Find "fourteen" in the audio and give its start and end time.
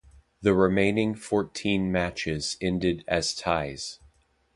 1.13-1.91